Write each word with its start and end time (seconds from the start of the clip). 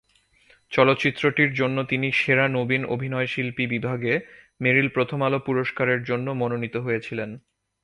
চলচ্চিত্রটির 0.71 1.51
জন্য 1.53 1.77
তিনি 1.83 2.07
'সেরা 2.11 2.45
নবীন 2.47 2.83
অভিনয়শিল্পী' 2.85 3.65
বিভাগে 3.67 4.13
মেরিল 4.61 4.87
প্রথম 4.89 5.19
আলো 5.23 5.39
পুরস্কারের 5.39 5.99
জন্য 6.03 6.27
মনোনীত 6.31 6.75
হয়েছিলেন। 6.77 7.29